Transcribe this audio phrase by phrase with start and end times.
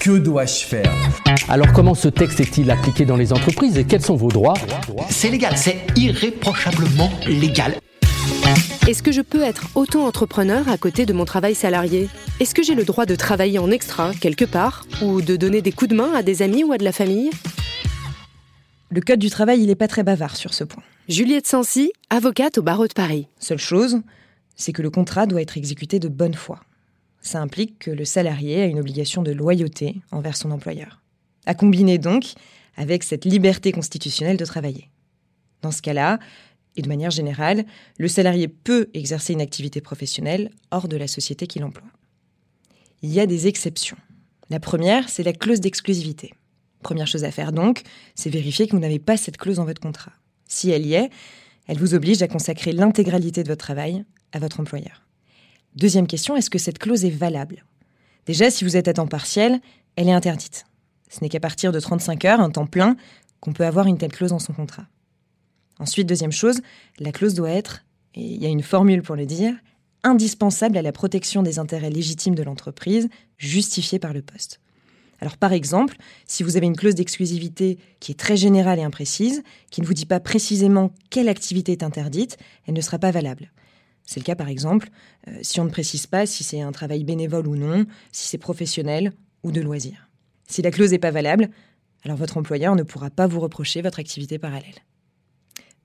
[0.00, 0.90] Que dois-je faire
[1.50, 4.54] Alors comment ce texte est-il appliqué dans les entreprises et quels sont vos droits
[5.10, 7.74] C'est légal, c'est irréprochablement légal.
[8.88, 12.08] Est-ce que je peux être auto-entrepreneur à côté de mon travail salarié
[12.40, 15.70] Est-ce que j'ai le droit de travailler en extra quelque part ou de donner des
[15.70, 17.28] coups de main à des amis ou à de la famille
[18.88, 20.82] Le Code du travail, il n'est pas très bavard sur ce point.
[21.10, 23.28] Juliette Sancy, avocate au barreau de Paris.
[23.38, 24.00] Seule chose,
[24.56, 26.60] c'est que le contrat doit être exécuté de bonne foi.
[27.20, 31.00] Ça implique que le salarié a une obligation de loyauté envers son employeur.
[31.46, 32.32] À combiner donc
[32.76, 34.90] avec cette liberté constitutionnelle de travailler.
[35.62, 36.18] Dans ce cas-là,
[36.76, 37.64] et de manière générale,
[37.98, 41.88] le salarié peut exercer une activité professionnelle hors de la société qu'il emploie.
[43.02, 43.96] Il y a des exceptions.
[44.50, 46.32] La première, c'est la clause d'exclusivité.
[46.82, 47.82] Première chose à faire donc,
[48.14, 50.12] c'est vérifier que vous n'avez pas cette clause dans votre contrat.
[50.46, 51.10] Si elle y est,
[51.66, 55.02] elle vous oblige à consacrer l'intégralité de votre travail à votre employeur.
[55.76, 57.64] Deuxième question, est-ce que cette clause est valable?
[58.26, 59.60] Déjà, si vous êtes à temps partiel,
[59.96, 60.66] elle est interdite.
[61.08, 62.96] Ce n'est qu'à partir de 35 heures, un temps plein,
[63.40, 64.86] qu'on peut avoir une telle clause dans son contrat.
[65.78, 66.60] Ensuite, deuxième chose,
[66.98, 67.84] la clause doit être,
[68.14, 69.54] et il y a une formule pour le dire,
[70.02, 74.60] indispensable à la protection des intérêts légitimes de l'entreprise, justifiée par le poste.
[75.20, 79.42] Alors par exemple, si vous avez une clause d'exclusivité qui est très générale et imprécise,
[79.70, 83.50] qui ne vous dit pas précisément quelle activité est interdite, elle ne sera pas valable.
[84.10, 84.88] C'est le cas par exemple
[85.28, 88.38] euh, si on ne précise pas si c'est un travail bénévole ou non, si c'est
[88.38, 89.12] professionnel
[89.44, 90.08] ou de loisir.
[90.48, 91.48] Si la clause n'est pas valable,
[92.02, 94.74] alors votre employeur ne pourra pas vous reprocher votre activité parallèle.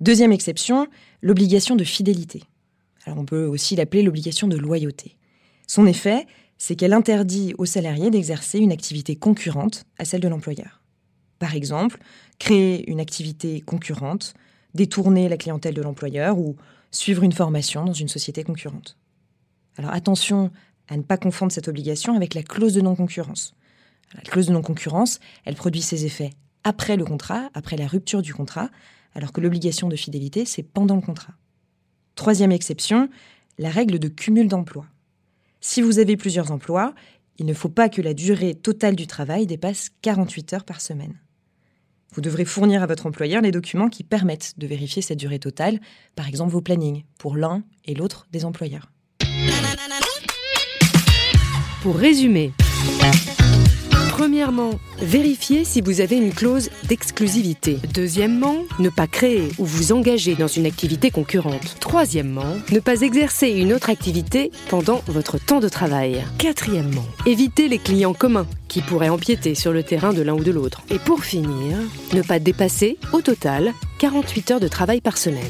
[0.00, 0.88] Deuxième exception,
[1.20, 2.44] l'obligation de fidélité.
[3.04, 5.18] Alors on peut aussi l'appeler l'obligation de loyauté.
[5.66, 6.26] Son effet,
[6.56, 10.80] c'est qu'elle interdit aux salariés d'exercer une activité concurrente à celle de l'employeur.
[11.40, 11.98] Par exemple,
[12.38, 14.32] créer une activité concurrente,
[14.74, 16.56] détourner la clientèle de l'employeur ou
[16.90, 18.96] suivre une formation dans une société concurrente.
[19.76, 20.50] Alors attention
[20.88, 23.54] à ne pas confondre cette obligation avec la clause de non-concurrence.
[24.14, 26.30] La clause de non-concurrence, elle produit ses effets
[26.62, 28.70] après le contrat, après la rupture du contrat,
[29.14, 31.34] alors que l'obligation de fidélité, c'est pendant le contrat.
[32.14, 33.08] Troisième exception,
[33.58, 34.86] la règle de cumul d'emplois.
[35.60, 36.94] Si vous avez plusieurs emplois,
[37.38, 41.14] il ne faut pas que la durée totale du travail dépasse 48 heures par semaine.
[42.14, 45.80] Vous devrez fournir à votre employeur les documents qui permettent de vérifier cette durée totale,
[46.14, 48.92] par exemple vos plannings, pour l'un et l'autre des employeurs.
[51.82, 52.52] Pour résumer,
[54.16, 57.78] Premièrement, vérifiez si vous avez une clause d'exclusivité.
[57.92, 61.74] Deuxièmement, ne pas créer ou vous engager dans une activité concurrente.
[61.80, 66.22] Troisièmement, ne pas exercer une autre activité pendant votre temps de travail.
[66.38, 70.52] Quatrièmement, évitez les clients communs qui pourraient empiéter sur le terrain de l'un ou de
[70.52, 70.82] l'autre.
[70.90, 71.76] Et pour finir,
[72.12, 75.42] ne pas dépasser, au total, 48 heures de travail par semaine.